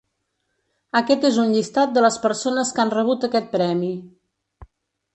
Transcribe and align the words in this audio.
Aquest 0.99 1.27
és 1.29 1.37
un 1.43 1.53
llistat 1.57 1.95
de 1.99 2.05
les 2.07 2.19
persones 2.25 2.75
que 2.79 2.85
han 2.87 2.95
rebut 2.97 3.31
aquest 3.31 3.55
premi. 3.57 3.95